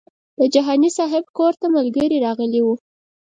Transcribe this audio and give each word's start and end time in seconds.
د 0.39 0.41
جهاني 0.53 0.89
صاحب 0.97 1.25
کور 1.37 1.53
ته 1.61 1.67
ملګري 1.75 2.17
راغلي 2.25 2.61
وو. 2.63 2.73